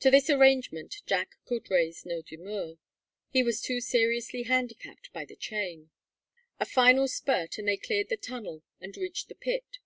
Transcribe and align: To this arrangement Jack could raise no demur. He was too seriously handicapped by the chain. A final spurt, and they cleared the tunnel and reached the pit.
To 0.00 0.10
this 0.10 0.28
arrangement 0.28 1.02
Jack 1.06 1.36
could 1.44 1.70
raise 1.70 2.04
no 2.04 2.20
demur. 2.20 2.78
He 3.30 3.44
was 3.44 3.60
too 3.60 3.80
seriously 3.80 4.42
handicapped 4.42 5.12
by 5.12 5.24
the 5.24 5.36
chain. 5.36 5.90
A 6.58 6.66
final 6.66 7.06
spurt, 7.06 7.56
and 7.56 7.68
they 7.68 7.76
cleared 7.76 8.08
the 8.08 8.16
tunnel 8.16 8.64
and 8.80 8.96
reached 8.96 9.28
the 9.28 9.36
pit. 9.36 9.78